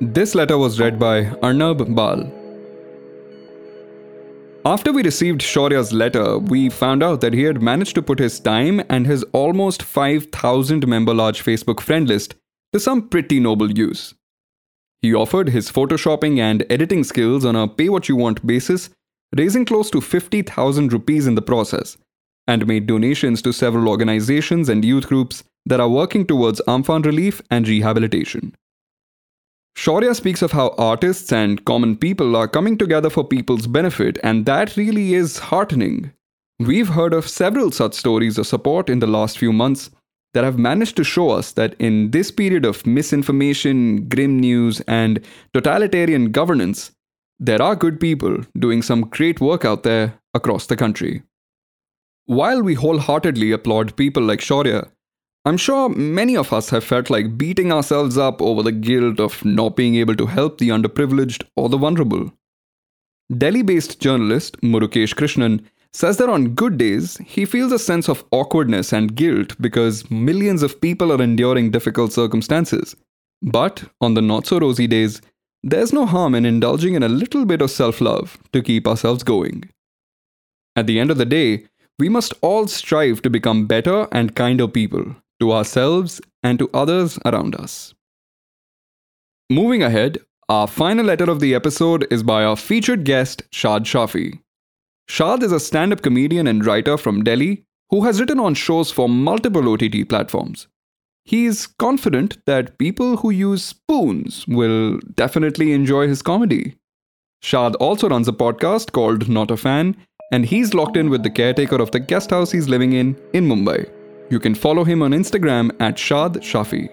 This 0.00 0.34
letter 0.34 0.58
was 0.58 0.80
read 0.80 0.98
by 0.98 1.26
Arnab 1.40 1.94
Bal. 1.94 2.28
After 4.66 4.92
we 4.92 5.04
received 5.04 5.40
Shaurya's 5.40 5.92
letter, 5.92 6.38
we 6.38 6.68
found 6.68 7.02
out 7.04 7.20
that 7.20 7.32
he 7.32 7.44
had 7.44 7.62
managed 7.62 7.94
to 7.94 8.02
put 8.02 8.18
his 8.18 8.40
time 8.40 8.82
and 8.90 9.06
his 9.06 9.22
almost 9.32 9.84
5,000 9.84 10.88
member 10.88 11.14
large 11.14 11.44
Facebook 11.44 11.78
friend 11.78 12.08
list 12.08 12.34
to 12.72 12.80
some 12.80 13.08
pretty 13.08 13.38
noble 13.38 13.70
use. 13.70 14.14
He 15.00 15.14
offered 15.14 15.50
his 15.50 15.70
photoshopping 15.70 16.40
and 16.40 16.66
editing 16.68 17.04
skills 17.04 17.44
on 17.44 17.54
a 17.54 17.68
pay 17.68 17.88
what 17.88 18.08
you 18.08 18.16
want 18.16 18.44
basis 18.44 18.90
raising 19.36 19.64
close 19.64 19.90
to 19.90 20.00
50,000 20.00 20.92
rupees 20.92 21.28
in 21.28 21.36
the 21.36 21.42
process, 21.42 21.96
and 22.48 22.66
made 22.66 22.88
donations 22.88 23.42
to 23.42 23.52
several 23.52 23.88
organizations 23.88 24.68
and 24.68 24.84
youth 24.84 25.06
groups 25.06 25.44
that 25.66 25.78
are 25.78 25.88
working 25.88 26.26
towards 26.26 26.60
Amphan 26.66 27.04
relief 27.04 27.40
and 27.48 27.68
rehabilitation. 27.68 28.54
Shaurya 29.76 30.14
speaks 30.14 30.40
of 30.40 30.52
how 30.52 30.74
artists 30.78 31.32
and 31.32 31.64
common 31.64 31.96
people 31.96 32.36
are 32.36 32.48
coming 32.48 32.78
together 32.78 33.10
for 33.10 33.24
people's 33.24 33.66
benefit, 33.66 34.18
and 34.22 34.46
that 34.46 34.76
really 34.76 35.14
is 35.14 35.38
heartening. 35.38 36.12
We've 36.60 36.88
heard 36.88 37.12
of 37.12 37.28
several 37.28 37.72
such 37.72 37.94
stories 37.94 38.38
of 38.38 38.46
support 38.46 38.88
in 38.88 39.00
the 39.00 39.08
last 39.08 39.36
few 39.36 39.52
months 39.52 39.90
that 40.32 40.44
have 40.44 40.58
managed 40.58 40.96
to 40.96 41.04
show 41.04 41.30
us 41.30 41.52
that 41.52 41.74
in 41.78 42.12
this 42.12 42.30
period 42.30 42.64
of 42.64 42.86
misinformation, 42.86 44.08
grim 44.08 44.38
news, 44.38 44.80
and 44.82 45.20
totalitarian 45.52 46.30
governance, 46.30 46.92
there 47.40 47.60
are 47.60 47.74
good 47.74 47.98
people 47.98 48.38
doing 48.58 48.82
some 48.82 49.02
great 49.02 49.40
work 49.40 49.64
out 49.64 49.82
there 49.82 50.14
across 50.34 50.66
the 50.66 50.76
country. 50.76 51.22
While 52.26 52.62
we 52.62 52.74
wholeheartedly 52.74 53.52
applaud 53.52 53.96
people 53.96 54.22
like 54.22 54.40
Shaurya, 54.40 54.90
I'm 55.46 55.58
sure 55.58 55.90
many 55.90 56.38
of 56.38 56.54
us 56.54 56.70
have 56.70 56.84
felt 56.84 57.10
like 57.10 57.36
beating 57.36 57.70
ourselves 57.70 58.16
up 58.16 58.40
over 58.40 58.62
the 58.62 58.72
guilt 58.72 59.20
of 59.20 59.44
not 59.44 59.76
being 59.76 59.96
able 59.96 60.16
to 60.16 60.24
help 60.24 60.56
the 60.56 60.70
underprivileged 60.70 61.44
or 61.54 61.68
the 61.68 61.76
vulnerable. 61.76 62.32
Delhi 63.36 63.60
based 63.60 64.00
journalist 64.00 64.58
Murukesh 64.62 65.14
Krishnan 65.14 65.62
says 65.92 66.16
that 66.16 66.30
on 66.30 66.54
good 66.54 66.78
days, 66.78 67.18
he 67.18 67.44
feels 67.44 67.72
a 67.72 67.78
sense 67.78 68.08
of 68.08 68.24
awkwardness 68.30 68.90
and 68.92 69.14
guilt 69.14 69.54
because 69.60 70.10
millions 70.10 70.62
of 70.62 70.80
people 70.80 71.12
are 71.12 71.22
enduring 71.22 71.70
difficult 71.70 72.14
circumstances. 72.14 72.96
But 73.42 73.84
on 74.00 74.14
the 74.14 74.22
not 74.22 74.46
so 74.46 74.58
rosy 74.58 74.86
days, 74.86 75.20
there's 75.62 75.92
no 75.92 76.06
harm 76.06 76.34
in 76.34 76.46
indulging 76.46 76.94
in 76.94 77.02
a 77.02 77.08
little 77.08 77.44
bit 77.44 77.60
of 77.60 77.70
self 77.70 78.00
love 78.00 78.38
to 78.54 78.62
keep 78.62 78.88
ourselves 78.88 79.22
going. 79.22 79.64
At 80.74 80.86
the 80.86 80.98
end 80.98 81.10
of 81.10 81.18
the 81.18 81.26
day, 81.26 81.66
we 81.98 82.08
must 82.08 82.32
all 82.40 82.66
strive 82.66 83.20
to 83.22 83.30
become 83.30 83.66
better 83.66 84.08
and 84.10 84.34
kinder 84.34 84.66
people 84.66 85.14
to 85.40 85.52
ourselves 85.52 86.20
and 86.42 86.58
to 86.58 86.70
others 86.74 87.18
around 87.24 87.54
us. 87.56 87.94
Moving 89.50 89.82
ahead, 89.82 90.18
our 90.48 90.66
final 90.66 91.06
letter 91.06 91.30
of 91.30 91.40
the 91.40 91.54
episode 91.54 92.06
is 92.10 92.22
by 92.22 92.44
our 92.44 92.56
featured 92.56 93.04
guest, 93.04 93.42
Shad 93.50 93.84
Shafi. 93.84 94.40
Shad 95.08 95.42
is 95.42 95.52
a 95.52 95.60
stand 95.60 95.92
up 95.92 96.02
comedian 96.02 96.46
and 96.46 96.64
writer 96.64 96.96
from 96.96 97.24
Delhi 97.24 97.64
who 97.90 98.04
has 98.04 98.20
written 98.20 98.40
on 98.40 98.54
shows 98.54 98.90
for 98.90 99.08
multiple 99.08 99.68
OTT 99.68 100.08
platforms. 100.08 100.66
He 101.24 101.46
is 101.46 101.66
confident 101.66 102.38
that 102.46 102.76
people 102.78 103.18
who 103.18 103.30
use 103.30 103.64
spoons 103.64 104.46
will 104.46 104.98
definitely 105.14 105.72
enjoy 105.72 106.08
his 106.08 106.22
comedy. 106.22 106.76
Shad 107.42 107.74
also 107.76 108.08
runs 108.08 108.28
a 108.28 108.32
podcast 108.32 108.92
called 108.92 109.28
Not 109.28 109.50
a 109.50 109.56
Fan, 109.56 109.96
and 110.32 110.44
he's 110.44 110.74
locked 110.74 110.96
in 110.96 111.10
with 111.10 111.22
the 111.22 111.30
caretaker 111.30 111.76
of 111.76 111.90
the 111.90 112.00
guest 112.00 112.30
house 112.30 112.50
he's 112.50 112.68
living 112.68 112.92
in 112.92 113.16
in 113.32 113.46
Mumbai. 113.46 113.90
You 114.30 114.40
can 114.40 114.54
follow 114.54 114.84
him 114.84 115.02
on 115.02 115.12
Instagram 115.12 115.70
at 115.80 115.98
Shad 115.98 116.34
Shafi. 116.34 116.88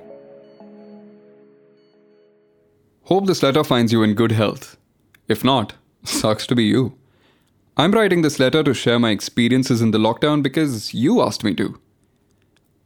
Hope 3.03 3.25
this 3.25 3.41
letter 3.41 3.63
finds 3.63 3.91
you 3.91 4.03
in 4.03 4.13
good 4.13 4.33
health. 4.33 4.77
If 5.27 5.43
not, 5.43 5.73
sucks 6.03 6.45
to 6.47 6.55
be 6.55 6.65
you. 6.65 6.97
I'm 7.77 7.93
writing 7.93 8.21
this 8.21 8.38
letter 8.38 8.63
to 8.63 8.73
share 8.73 9.00
my 9.00 9.11
experiences 9.11 9.81
in 9.81 9.91
the 9.91 9.97
lockdown 9.97 10.43
because 10.43 10.93
you 10.93 11.21
asked 11.21 11.43
me 11.43 11.53
to. 11.55 11.79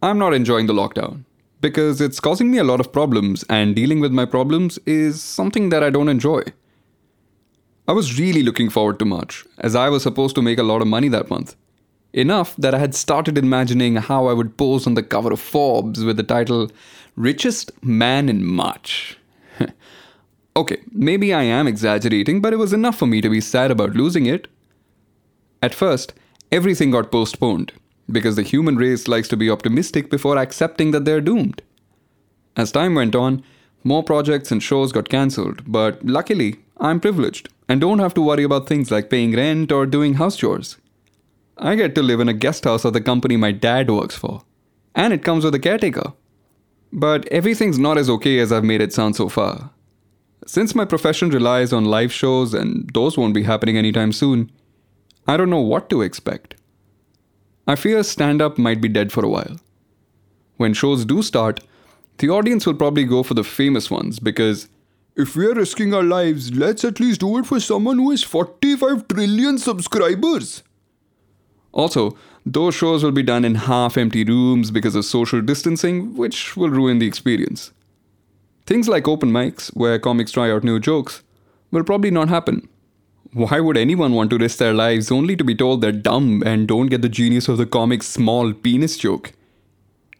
I'm 0.02 0.20
not 0.20 0.34
enjoying 0.34 0.68
the 0.68 0.74
lockdown 0.74 1.26
because 1.60 2.00
it's 2.00 2.20
causing 2.20 2.52
me 2.52 2.60
a 2.60 2.64
lot 2.64 2.80
of 2.80 2.94
problems, 2.94 3.44
and 3.50 3.76
dealing 3.76 4.00
with 4.00 4.12
my 4.12 4.26
problems 4.26 4.78
is 4.86 5.24
something 5.24 5.70
that 5.70 5.82
I 5.82 5.90
don't 5.90 6.10
enjoy. 6.10 6.44
I 7.88 7.94
was 7.94 8.20
really 8.20 8.44
looking 8.44 8.70
forward 8.70 9.00
to 9.00 9.06
March, 9.06 9.46
as 9.58 9.76
I 9.76 9.90
was 9.90 10.04
supposed 10.04 10.36
to 10.36 10.44
make 10.44 10.60
a 10.60 10.64
lot 10.64 10.84
of 10.84 10.88
money 10.88 11.08
that 11.10 11.30
month. 11.32 11.56
Enough 12.16 12.56
that 12.56 12.74
I 12.74 12.80
had 12.80 12.96
started 12.96 13.38
imagining 13.38 13.98
how 13.98 14.28
I 14.28 14.34
would 14.34 14.56
pose 14.56 14.88
on 14.88 14.94
the 14.94 15.04
cover 15.04 15.34
of 15.34 15.42
Forbes 15.42 16.02
with 16.06 16.16
the 16.16 16.24
title 16.24 16.72
Richest 17.18 17.74
Man 17.84 18.30
in 18.30 18.46
March. 18.46 19.18
okay, 20.56 20.78
maybe 20.94 21.34
I 21.34 21.44
am 21.44 21.68
exaggerating, 21.68 22.42
but 22.42 22.54
it 22.54 22.56
was 22.56 22.72
enough 22.72 22.98
for 22.98 23.06
me 23.06 23.20
to 23.20 23.30
be 23.30 23.42
sad 23.42 23.70
about 23.70 23.98
losing 23.98 24.28
it. 24.28 24.48
At 25.62 25.76
first, 25.76 26.14
everything 26.54 26.90
got 26.90 27.12
postponed 27.12 27.74
because 28.10 28.38
the 28.38 28.44
human 28.44 28.78
race 28.78 29.10
likes 29.10 29.28
to 29.28 29.36
be 29.36 29.50
optimistic 29.50 30.10
before 30.10 30.38
accepting 30.38 30.92
that 30.92 31.04
they're 31.04 31.20
doomed. 31.20 31.64
As 32.56 32.72
time 32.72 32.96
went 32.96 33.14
on, 33.14 33.44
more 33.84 34.04
projects 34.04 34.54
and 34.54 34.64
shows 34.64 34.94
got 34.94 35.10
cancelled, 35.10 35.70
but 35.70 36.02
luckily, 36.06 36.60
I'm 36.78 37.02
privileged 37.02 37.50
and 37.68 37.82
don't 37.82 38.00
have 38.00 38.14
to 38.14 38.22
worry 38.22 38.44
about 38.44 38.70
things 38.70 38.90
like 38.90 39.10
paying 39.10 39.36
rent 39.36 39.70
or 39.74 39.86
doing 39.86 40.14
house 40.14 40.38
chores. 40.38 40.78
I 41.58 41.76
get 41.76 41.96
to 41.96 42.04
live 42.04 42.20
in 42.20 42.28
a 42.28 42.34
guest 42.34 42.66
house 42.66 42.84
of 42.84 42.94
the 42.94 43.02
company 43.02 43.38
my 43.38 43.52
dad 43.52 43.90
works 43.90 44.16
for, 44.16 44.42
and 44.94 45.14
it 45.14 45.24
comes 45.24 45.46
with 45.46 45.56
a 45.56 45.60
caretaker. 45.60 46.14
But 46.92 47.28
everything's 47.30 47.80
not 47.80 47.98
as 47.98 48.10
okay 48.10 48.40
as 48.40 48.52
I've 48.52 48.64
made 48.64 48.82
it 48.82 48.94
sound 48.94 49.16
so 49.16 49.30
far. 49.30 49.72
Since 50.46 50.76
my 50.76 50.86
profession 50.86 51.30
relies 51.30 51.74
on 51.74 51.86
live 51.86 52.12
shows 52.12 52.54
and 52.54 52.90
those 52.94 53.18
won't 53.18 53.34
be 53.34 53.44
happening 53.44 53.78
anytime 53.78 54.12
soon, 54.12 54.52
I 55.28 55.38
don't 55.38 55.50
know 55.50 55.62
what 55.62 55.90
to 55.90 56.02
expect. 56.02 56.56
I 57.68 57.76
fear 57.76 58.04
stand 58.04 58.42
up 58.42 58.58
might 58.58 58.82
be 58.82 58.90
dead 58.90 59.12
for 59.12 59.26
a 59.26 59.30
while. 59.30 59.58
When 60.58 60.74
shows 60.74 61.04
do 61.04 61.24
start, 61.24 61.62
the 62.20 62.30
audience 62.30 62.66
will 62.66 62.76
probably 62.76 63.06
go 63.06 63.24
for 63.24 63.34
the 63.34 63.44
famous 63.44 63.90
ones 63.90 64.20
because 64.20 64.70
if 65.16 65.36
we 65.36 65.46
are 65.48 65.54
risking 65.54 65.94
our 65.94 66.04
lives, 66.04 66.54
let's 66.54 66.84
at 66.84 67.00
least 67.00 67.22
do 67.22 67.38
it 67.38 67.46
for 67.46 67.60
someone 67.60 67.98
who 67.98 68.12
has 68.12 68.24
45 68.24 69.08
trillion 69.08 69.58
subscribers. 69.58 70.62
Also, 71.76 72.18
those 72.46 72.74
shows 72.74 73.04
will 73.04 73.12
be 73.12 73.22
done 73.22 73.46
in 73.46 73.56
half 73.56 73.98
empty 73.98 74.24
rooms 74.24 74.72
because 74.72 74.96
of 74.96 75.06
social 75.06 75.42
distancing, 75.42 76.16
which 76.16 76.56
will 76.56 76.70
ruin 76.70 77.00
the 77.00 77.08
experience. 77.08 77.72
Things 78.66 78.88
like 78.88 79.08
open 79.08 79.32
mics, 79.32 79.68
where 79.76 80.00
comics 80.00 80.32
try 80.32 80.50
out 80.50 80.64
new 80.64 80.80
jokes, 80.80 81.22
will 81.72 81.84
probably 81.84 82.12
not 82.12 82.30
happen. 82.30 82.68
Why 83.34 83.60
would 83.60 83.76
anyone 83.76 84.14
want 84.14 84.30
to 84.30 84.38
risk 84.38 84.58
their 84.58 84.74
lives 84.74 85.12
only 85.12 85.36
to 85.36 85.44
be 85.44 85.54
told 85.54 85.82
they're 85.82 85.92
dumb 85.92 86.42
and 86.46 86.68
don't 86.68 86.88
get 86.88 87.02
the 87.02 87.10
genius 87.10 87.50
of 87.50 87.58
the 87.58 87.66
comic's 87.66 88.08
small 88.08 88.54
penis 88.54 88.98
joke? 88.98 89.34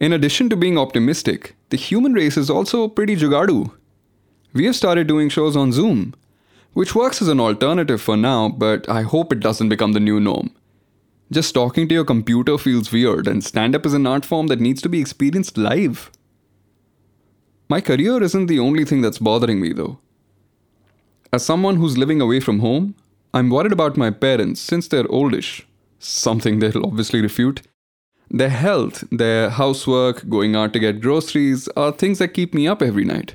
In 0.02 0.12
addition 0.12 0.50
to 0.50 0.58
being 0.58 0.78
optimistic, 0.78 1.56
the 1.70 1.78
human 1.78 2.12
race 2.12 2.36
is 2.36 2.50
also 2.50 2.90
pretty 2.90 3.16
jugadu. 3.16 3.72
We 4.54 4.66
have 4.66 4.76
started 4.76 5.08
doing 5.08 5.30
shows 5.30 5.56
on 5.56 5.72
Zoom, 5.72 6.14
which 6.74 6.94
works 6.94 7.22
as 7.22 7.30
an 7.30 7.40
alternative 7.40 8.02
for 8.02 8.18
now, 8.18 8.50
but 8.50 8.90
I 8.90 9.04
hope 9.04 9.32
it 9.32 9.40
doesn't 9.40 9.70
become 9.70 9.94
the 9.94 10.02
new 10.02 10.20
norm. 10.20 10.52
Just 11.32 11.56
talking 11.56 11.88
to 11.88 11.96
your 11.96 12.06
computer 12.06 12.58
feels 12.58 12.92
weird, 12.92 13.28
and 13.28 13.44
stand 13.44 13.76
up 13.76 13.86
is 13.86 13.94
an 13.94 14.06
art 14.06 14.26
form 14.26 14.48
that 14.48 14.60
needs 14.60 14.82
to 14.84 14.90
be 14.90 15.02
experienced 15.02 15.58
live. 15.58 16.12
My 17.68 17.82
career 17.82 18.22
isn't 18.22 18.46
the 18.46 18.60
only 18.60 18.86
thing 18.86 19.02
that's 19.02 19.18
bothering 19.18 19.60
me, 19.60 19.74
though. 19.74 20.00
As 21.34 21.44
someone 21.44 21.78
who's 21.78 21.98
living 21.98 22.22
away 22.22 22.40
from 22.40 22.60
home, 22.60 22.96
I'm 23.34 23.50
worried 23.50 23.72
about 23.72 23.98
my 23.98 24.12
parents 24.12 24.62
since 24.62 24.88
they're 24.88 25.12
oldish, 25.12 25.66
something 25.98 26.60
they'll 26.60 26.86
obviously 26.86 27.22
refute. 27.22 27.64
Their 28.30 28.50
health, 28.50 29.04
their 29.12 29.50
housework, 29.50 30.30
going 30.30 30.56
out 30.56 30.74
to 30.74 30.80
get 30.80 31.02
groceries 31.02 31.68
are 31.70 31.92
things 31.92 32.20
that 32.20 32.30
keep 32.30 32.54
me 32.54 32.68
up 32.68 32.82
every 32.82 33.04
night. 33.04 33.34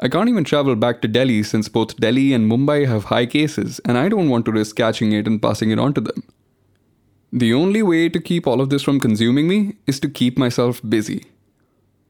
I 0.00 0.08
can't 0.08 0.28
even 0.28 0.44
travel 0.44 0.74
back 0.74 1.02
to 1.02 1.08
Delhi 1.08 1.42
since 1.44 1.68
both 1.68 1.96
Delhi 1.96 2.32
and 2.32 2.50
Mumbai 2.50 2.86
have 2.88 3.04
high 3.04 3.26
cases, 3.26 3.80
and 3.84 3.96
I 3.96 4.08
don't 4.08 4.28
want 4.28 4.44
to 4.46 4.52
risk 4.52 4.76
catching 4.76 5.12
it 5.12 5.26
and 5.26 5.40
passing 5.40 5.70
it 5.70 5.78
on 5.78 5.94
to 5.94 6.00
them. 6.00 6.24
The 7.32 7.54
only 7.54 7.82
way 7.82 8.08
to 8.08 8.20
keep 8.20 8.46
all 8.46 8.60
of 8.60 8.70
this 8.70 8.82
from 8.82 8.98
consuming 8.98 9.46
me 9.46 9.76
is 9.86 10.00
to 10.00 10.08
keep 10.08 10.36
myself 10.36 10.80
busy. 10.88 11.26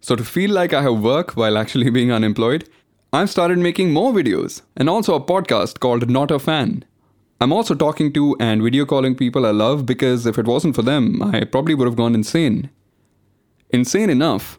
So, 0.01 0.17
to 0.17 0.25
feel 0.25 0.51
like 0.51 0.73
I 0.73 0.81
have 0.81 1.03
work 1.03 1.37
while 1.37 1.59
actually 1.59 1.91
being 1.99 2.11
unemployed, 2.11 2.69
I've 3.13 3.29
started 3.29 3.59
making 3.59 3.93
more 3.93 4.13
videos 4.13 4.63
and 4.77 4.89
also 4.89 5.15
a 5.15 5.21
podcast 5.21 5.81
called 5.81 6.09
Not 6.09 6.31
a 6.31 6.39
Fan. 6.39 6.85
I'm 7.41 7.53
also 7.53 7.75
talking 7.75 8.13
to 8.15 8.37
and 8.41 8.63
video 8.63 8.87
calling 8.87 9.15
people 9.15 9.45
I 9.45 9.51
love 9.51 9.85
because 9.85 10.27
if 10.27 10.39
it 10.39 10.47
wasn't 10.47 10.75
for 10.75 10.83
them, 10.83 11.23
I 11.23 11.45
probably 11.45 11.75
would 11.75 11.89
have 11.89 11.97
gone 11.97 12.15
insane. 12.15 12.71
Insane 13.71 14.11
enough 14.11 14.59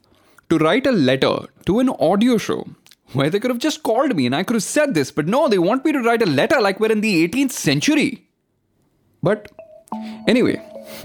to 0.49 0.57
write 0.57 0.85
a 0.85 0.91
letter 0.91 1.45
to 1.65 1.79
an 1.79 1.89
audio 1.89 2.37
show 2.37 2.67
where 3.13 3.29
they 3.29 3.39
could 3.39 3.51
have 3.51 3.59
just 3.59 3.83
called 3.83 4.15
me 4.15 4.25
and 4.25 4.35
I 4.35 4.43
could 4.43 4.55
have 4.55 4.63
said 4.63 4.93
this, 4.93 5.11
but 5.11 5.27
no, 5.27 5.47
they 5.47 5.59
want 5.59 5.85
me 5.85 5.91
to 5.91 6.01
write 6.01 6.21
a 6.21 6.25
letter 6.25 6.59
like 6.61 6.79
we're 6.79 6.91
in 6.91 7.01
the 7.01 7.27
18th 7.27 7.51
century. 7.51 8.27
But 9.23 9.51
Anyway, 10.27 10.62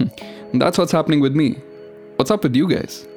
that's 0.53 0.77
what's 0.77 0.91
happening 0.91 1.19
with 1.19 1.35
me. 1.35 1.57
What's 2.15 2.31
up 2.31 2.43
with 2.43 2.55
you 2.55 2.69
guys? 2.69 3.07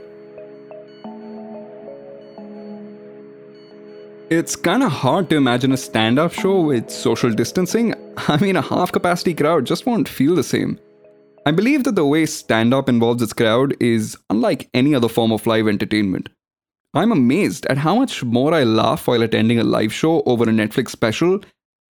It's 4.30 4.54
kind 4.54 4.82
of 4.82 4.92
hard 4.92 5.28
to 5.30 5.36
imagine 5.36 5.72
a 5.72 5.76
stand 5.76 6.18
up 6.18 6.32
show 6.32 6.60
with 6.60 6.90
social 6.90 7.30
distancing. 7.30 7.94
I 8.28 8.36
mean, 8.38 8.56
a 8.56 8.62
half 8.62 8.92
capacity 8.92 9.34
crowd 9.34 9.66
just 9.66 9.86
won't 9.86 10.08
feel 10.08 10.34
the 10.34 10.42
same. 10.42 10.78
I 11.46 11.50
believe 11.50 11.84
that 11.84 11.94
the 11.94 12.04
way 12.04 12.26
stand 12.26 12.72
up 12.74 12.88
involves 12.88 13.22
its 13.22 13.32
crowd 13.32 13.74
is 13.80 14.16
unlike 14.28 14.68
any 14.74 14.94
other 14.94 15.08
form 15.08 15.32
of 15.32 15.46
live 15.46 15.66
entertainment. 15.66 16.28
I'm 16.94 17.12
amazed 17.12 17.66
at 17.66 17.78
how 17.78 17.94
much 17.96 18.22
more 18.22 18.52
I 18.52 18.64
laugh 18.64 19.06
while 19.06 19.22
attending 19.22 19.58
a 19.58 19.64
live 19.64 19.92
show 19.92 20.22
over 20.26 20.44
a 20.44 20.52
Netflix 20.52 20.90
special 20.90 21.40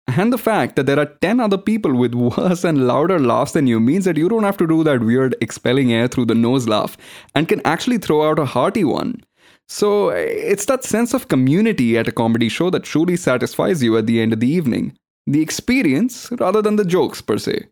and 0.07 0.31
the 0.31 0.37
fact 0.37 0.75
that 0.75 0.85
there 0.85 0.99
are 0.99 1.05
10 1.05 1.39
other 1.39 1.57
people 1.57 1.95
with 1.95 2.13
worse 2.13 2.63
and 2.63 2.87
louder 2.87 3.19
laughs 3.19 3.53
than 3.53 3.67
you 3.67 3.79
means 3.79 4.05
that 4.05 4.17
you 4.17 4.29
don't 4.29 4.43
have 4.43 4.57
to 4.57 4.67
do 4.67 4.83
that 4.83 5.01
weird 5.01 5.35
expelling 5.41 5.91
air 5.91 6.07
through 6.07 6.25
the 6.25 6.35
nose 6.35 6.67
laugh 6.67 6.95
and 7.33 7.47
can 7.47 7.61
actually 7.65 7.97
throw 7.97 8.29
out 8.29 8.39
a 8.39 8.45
hearty 8.45 8.83
one. 8.83 9.23
So 9.67 10.09
it's 10.09 10.65
that 10.65 10.83
sense 10.83 11.13
of 11.13 11.27
community 11.27 11.97
at 11.97 12.07
a 12.07 12.11
comedy 12.11 12.49
show 12.49 12.69
that 12.69 12.83
truly 12.83 13.17
satisfies 13.17 13.81
you 13.81 13.97
at 13.97 14.05
the 14.05 14.21
end 14.21 14.33
of 14.33 14.39
the 14.39 14.47
evening. 14.47 14.95
The 15.25 15.41
experience 15.41 16.29
rather 16.39 16.61
than 16.61 16.75
the 16.75 16.85
jokes 16.85 17.19
per 17.21 17.39
se. 17.39 17.65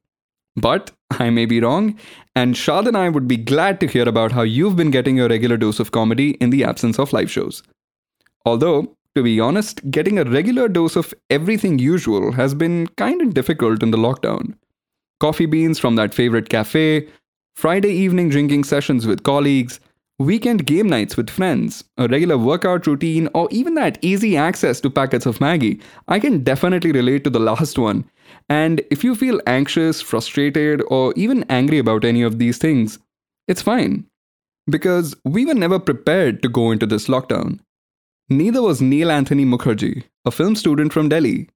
But 0.56 0.92
I 1.12 1.30
may 1.30 1.46
be 1.46 1.60
wrong, 1.60 2.00
and 2.36 2.58
Shad 2.58 2.88
and 2.88 2.98
I 2.98 3.10
would 3.10 3.28
be 3.28 3.38
glad 3.38 3.80
to 3.80 3.88
hear 3.88 4.08
about 4.08 4.32
how 4.32 4.42
you've 4.42 4.76
been 4.76 4.92
getting 4.92 5.18
your 5.18 5.30
regular 5.30 5.58
dose 5.58 5.80
of 5.80 5.92
comedy 5.92 6.32
in 6.36 6.50
the 6.50 6.64
absence 6.64 6.98
of 7.00 7.14
live 7.14 7.30
shows. 7.30 7.64
Although, 8.46 8.96
to 9.16 9.24
be 9.24 9.40
honest, 9.40 9.90
getting 9.92 10.18
a 10.18 10.24
regular 10.24 10.68
dose 10.68 10.96
of 10.96 11.14
everything 11.30 11.80
usual 11.80 12.32
has 12.34 12.54
been 12.54 12.88
kind 12.98 13.22
of 13.22 13.34
difficult 13.34 13.84
in 13.84 13.92
the 13.92 13.98
lockdown. 13.98 14.56
Coffee 15.20 15.46
beans 15.46 15.80
from 15.80 15.96
that 15.96 16.14
favorite 16.14 16.50
cafe, 16.50 17.08
Friday 17.56 17.92
evening 17.92 18.30
drinking 18.30 18.64
sessions 18.64 19.06
with 19.06 19.24
colleagues, 19.24 19.80
weekend 20.20 20.66
game 20.66 20.88
nights 20.88 21.16
with 21.16 21.30
friends, 21.30 21.84
a 21.98 22.08
regular 22.08 22.38
workout 22.38 22.88
routine, 22.88 23.30
or 23.34 23.48
even 23.52 23.76
that 23.76 23.98
easy 24.02 24.36
access 24.36 24.82
to 24.82 24.90
packets 24.90 25.26
of 25.26 25.40
Maggi, 25.40 25.82
I 26.08 26.20
can 26.20 26.44
definitely 26.44 26.92
relate 26.92 27.24
to 27.24 27.30
the 27.30 27.40
last 27.52 27.78
one. 27.78 28.06
And 28.50 28.82
if 28.90 29.04
you 29.04 29.16
feel 29.16 29.42
anxious, 29.48 30.02
frustrated, 30.02 30.82
or 30.88 31.14
even 31.16 31.46
angry 31.50 31.78
about 31.78 32.04
any 32.04 32.24
of 32.24 32.40
these 32.40 32.58
things, 32.58 33.00
it's 33.48 33.62
fine. 33.62 34.06
Because 34.70 35.16
we 35.26 35.46
were 35.46 35.54
never 35.54 35.78
prepared 35.78 36.42
to 36.42 36.50
go 36.50 36.72
into 36.72 36.86
this 36.86 37.08
lockdown. 37.08 37.60
Neither 38.34 38.64
was 38.64 38.82
Neil 38.82 39.12
Anthony 39.12 39.46
Mukherjee, 39.46 40.06
a 40.26 40.32
film 40.32 40.56
student 40.56 40.92
from 40.92 41.08
Delhi. 41.08 41.50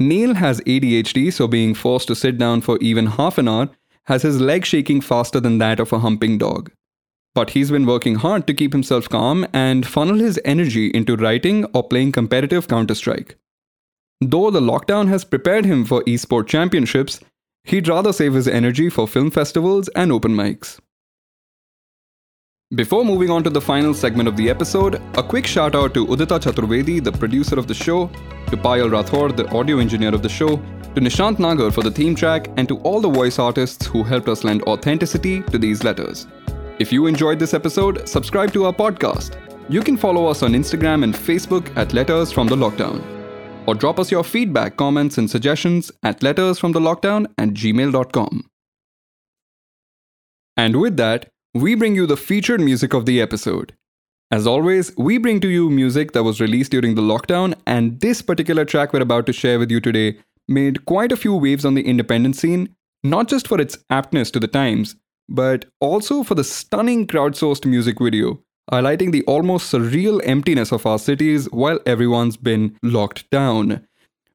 Neil 0.00 0.34
has 0.34 0.60
ADHD, 0.62 1.32
so 1.32 1.46
being 1.46 1.72
forced 1.72 2.08
to 2.08 2.16
sit 2.16 2.36
down 2.36 2.62
for 2.62 2.78
even 2.80 3.06
half 3.06 3.38
an 3.38 3.46
hour 3.46 3.70
has 4.06 4.22
his 4.22 4.40
leg 4.40 4.64
shaking 4.64 5.00
faster 5.00 5.38
than 5.38 5.58
that 5.58 5.78
of 5.78 5.92
a 5.92 6.00
humping 6.00 6.36
dog. 6.36 6.72
But 7.32 7.50
he's 7.50 7.70
been 7.70 7.86
working 7.86 8.16
hard 8.16 8.48
to 8.48 8.54
keep 8.54 8.72
himself 8.72 9.08
calm 9.08 9.46
and 9.52 9.86
funnel 9.86 10.18
his 10.18 10.40
energy 10.44 10.88
into 10.88 11.14
writing 11.14 11.64
or 11.66 11.86
playing 11.86 12.10
competitive 12.10 12.66
Counter 12.66 12.96
Strike. 12.96 13.36
Though 14.20 14.50
the 14.50 14.60
lockdown 14.60 15.06
has 15.10 15.24
prepared 15.24 15.64
him 15.64 15.84
for 15.84 16.02
esport 16.08 16.48
championships, 16.48 17.20
he'd 17.62 17.86
rather 17.86 18.12
save 18.12 18.34
his 18.34 18.48
energy 18.48 18.90
for 18.90 19.06
film 19.06 19.30
festivals 19.30 19.86
and 19.90 20.10
open 20.10 20.34
mics. 20.34 20.80
Before 22.72 23.04
moving 23.04 23.28
on 23.30 23.44
to 23.44 23.50
the 23.50 23.60
final 23.60 23.92
segment 23.92 24.26
of 24.26 24.36
the 24.36 24.48
episode, 24.48 24.94
a 25.18 25.22
quick 25.22 25.46
shout 25.46 25.74
out 25.74 25.92
to 25.94 26.06
Udita 26.06 26.40
Chaturvedi, 26.40 27.04
the 27.04 27.12
producer 27.12 27.58
of 27.58 27.68
the 27.68 27.74
show, 27.74 28.06
to 28.46 28.56
Payal 28.56 28.90
Rathore, 28.90 29.36
the 29.36 29.46
audio 29.54 29.78
engineer 29.78 30.14
of 30.14 30.22
the 30.22 30.30
show, 30.30 30.56
to 30.56 31.00
Nishant 31.00 31.38
Nagar 31.38 31.70
for 31.70 31.82
the 31.82 31.90
theme 31.90 32.14
track, 32.14 32.48
and 32.56 32.66
to 32.66 32.78
all 32.78 33.02
the 33.02 33.08
voice 33.08 33.38
artists 33.38 33.86
who 33.86 34.02
helped 34.02 34.28
us 34.30 34.44
lend 34.44 34.62
authenticity 34.62 35.42
to 35.42 35.58
these 35.58 35.84
letters. 35.84 36.26
If 36.78 36.90
you 36.90 37.06
enjoyed 37.06 37.38
this 37.38 37.52
episode, 37.52 38.08
subscribe 38.08 38.52
to 38.54 38.64
our 38.64 38.72
podcast. 38.72 39.36
You 39.68 39.82
can 39.82 39.98
follow 39.98 40.26
us 40.26 40.42
on 40.42 40.52
Instagram 40.54 41.04
and 41.04 41.14
Facebook 41.14 41.70
at 41.76 41.92
Letters 41.92 42.32
from 42.32 42.48
the 42.48 42.56
Lockdown. 42.56 43.02
Or 43.66 43.74
drop 43.74 43.98
us 43.98 44.10
your 44.10 44.24
feedback, 44.24 44.78
comments, 44.78 45.18
and 45.18 45.30
suggestions 45.30 45.92
at 46.02 46.20
lettersfromthelockdown 46.20 47.26
at 47.36 47.50
gmail.com. 47.50 48.46
And 50.56 50.80
with 50.80 50.96
that, 50.96 51.30
we 51.54 51.76
bring 51.76 51.94
you 51.94 52.04
the 52.04 52.16
featured 52.16 52.60
music 52.60 52.92
of 52.94 53.06
the 53.06 53.20
episode. 53.20 53.72
As 54.32 54.44
always, 54.44 54.92
we 54.96 55.18
bring 55.18 55.38
to 55.40 55.48
you 55.48 55.70
music 55.70 56.10
that 56.10 56.24
was 56.24 56.40
released 56.40 56.72
during 56.72 56.96
the 56.96 57.02
lockdown, 57.02 57.54
and 57.64 58.00
this 58.00 58.22
particular 58.22 58.64
track 58.64 58.92
we're 58.92 59.02
about 59.02 59.24
to 59.26 59.32
share 59.32 59.60
with 59.60 59.70
you 59.70 59.80
today 59.80 60.18
made 60.48 60.84
quite 60.84 61.12
a 61.12 61.16
few 61.16 61.34
waves 61.36 61.64
on 61.64 61.74
the 61.74 61.86
independent 61.86 62.34
scene, 62.34 62.74
not 63.04 63.28
just 63.28 63.46
for 63.46 63.60
its 63.60 63.78
aptness 63.88 64.32
to 64.32 64.40
the 64.40 64.48
times, 64.48 64.96
but 65.28 65.66
also 65.80 66.24
for 66.24 66.34
the 66.34 66.42
stunning 66.42 67.06
crowdsourced 67.06 67.64
music 67.64 68.00
video, 68.00 68.40
highlighting 68.72 69.12
the 69.12 69.22
almost 69.22 69.72
surreal 69.72 70.20
emptiness 70.24 70.72
of 70.72 70.84
our 70.86 70.98
cities 70.98 71.46
while 71.52 71.78
everyone's 71.86 72.36
been 72.36 72.76
locked 72.82 73.30
down. 73.30 73.86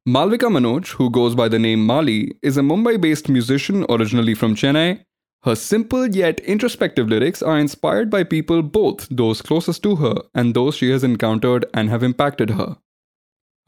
Malvika 0.07 0.45
Manoj, 0.45 0.87
who 0.93 1.09
goes 1.09 1.35
by 1.35 1.49
the 1.49 1.59
name 1.59 1.85
Mali, 1.85 2.37
is 2.41 2.55
a 2.55 2.61
Mumbai 2.61 2.99
based 2.99 3.27
musician 3.27 3.85
originally 3.89 4.33
from 4.33 4.55
Chennai. 4.55 5.03
Her 5.43 5.55
simple 5.55 6.07
yet 6.07 6.39
introspective 6.41 7.07
lyrics 7.07 7.41
are 7.41 7.57
inspired 7.57 8.09
by 8.09 8.23
people 8.23 8.61
both 8.61 9.07
those 9.09 9.41
closest 9.41 9.83
to 9.83 9.95
her 9.97 10.15
and 10.35 10.53
those 10.53 10.75
she 10.75 10.91
has 10.91 11.03
encountered 11.03 11.65
and 11.73 11.89
have 11.89 12.03
impacted 12.03 12.51
her. 12.51 12.77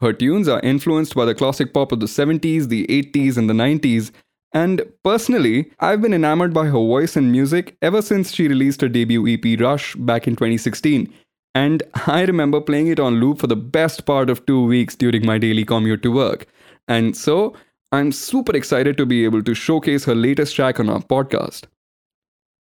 Her 0.00 0.12
tunes 0.12 0.48
are 0.48 0.60
influenced 0.60 1.14
by 1.14 1.24
the 1.24 1.34
classic 1.34 1.72
pop 1.72 1.92
of 1.92 2.00
the 2.00 2.06
70s, 2.06 2.68
the 2.68 2.86
80s, 2.88 3.36
and 3.36 3.48
the 3.48 3.54
90s, 3.54 4.10
and 4.52 4.82
personally, 5.02 5.70
I've 5.80 6.02
been 6.02 6.12
enamored 6.12 6.52
by 6.52 6.66
her 6.66 6.72
voice 6.72 7.16
and 7.16 7.32
music 7.32 7.76
ever 7.80 8.02
since 8.02 8.32
she 8.32 8.48
released 8.48 8.82
her 8.82 8.88
debut 8.88 9.26
EP 9.26 9.58
Rush 9.58 9.94
back 9.96 10.28
in 10.28 10.36
2016. 10.36 11.12
And 11.54 11.82
I 12.06 12.22
remember 12.22 12.60
playing 12.60 12.88
it 12.88 13.00
on 13.00 13.20
loop 13.20 13.38
for 13.38 13.46
the 13.46 13.56
best 13.56 14.04
part 14.04 14.28
of 14.28 14.44
two 14.44 14.64
weeks 14.64 14.94
during 14.94 15.24
my 15.24 15.38
daily 15.38 15.64
commute 15.64 16.02
to 16.02 16.12
work. 16.12 16.46
And 16.86 17.16
so, 17.16 17.54
I'm 17.94 18.10
super 18.10 18.56
excited 18.56 18.96
to 18.96 19.04
be 19.04 19.22
able 19.26 19.42
to 19.42 19.54
showcase 19.54 20.06
her 20.06 20.14
latest 20.14 20.56
track 20.56 20.80
on 20.80 20.88
our 20.88 21.02
podcast. 21.02 21.64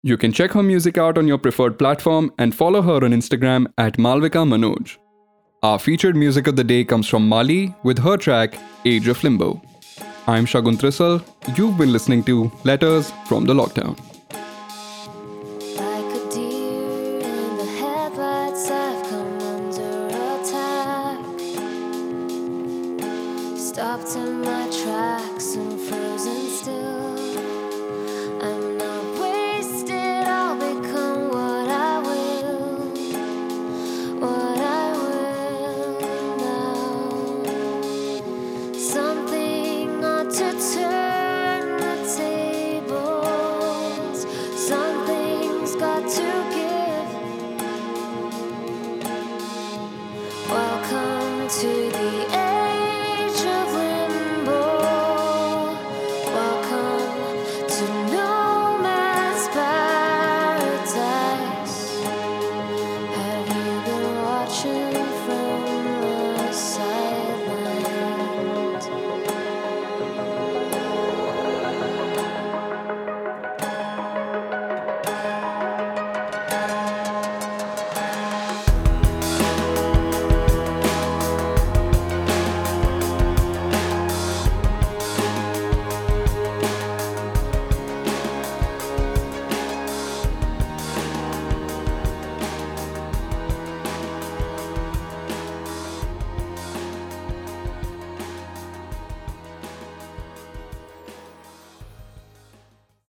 You 0.03 0.17
can 0.17 0.33
check 0.33 0.51
her 0.51 0.61
music 0.61 0.97
out 0.97 1.17
on 1.17 1.25
your 1.25 1.37
preferred 1.37 1.79
platform 1.79 2.33
and 2.37 2.53
follow 2.53 2.81
her 2.81 2.95
on 3.05 3.11
Instagram 3.11 3.67
at 3.77 3.97
Malvika 3.97 4.43
Manoj. 4.45 4.97
Our 5.63 5.79
featured 5.79 6.17
music 6.17 6.47
of 6.47 6.57
the 6.57 6.65
day 6.65 6.83
comes 6.83 7.07
from 7.07 7.29
Mali 7.29 7.73
with 7.83 7.99
her 7.99 8.17
track 8.17 8.55
Age 8.83 9.07
of 9.07 9.23
Limbo. 9.23 9.61
I'm 10.27 10.45
Shagun 10.45 10.75
Trisal. 10.75 11.23
You've 11.57 11.77
been 11.77 11.93
listening 11.93 12.25
to 12.25 12.51
Letters 12.65 13.13
from 13.27 13.45
the 13.45 13.53
Lockdown. 13.53 14.10